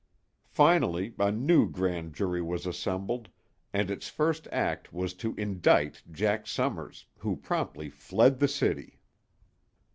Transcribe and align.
Finally, 0.49 1.13
a 1.19 1.31
new 1.31 1.69
Grand 1.69 2.15
Jury 2.15 2.41
was 2.41 2.65
assembled, 2.65 3.29
and 3.71 3.91
its 3.91 4.09
first 4.09 4.47
act 4.51 4.91
was 4.91 5.13
to 5.13 5.35
indict 5.35 6.01
Jack 6.11 6.47
Summers, 6.47 7.05
who 7.19 7.35
promptly 7.35 7.91
fled 7.91 8.39
the 8.39 8.47
city. 8.47 8.97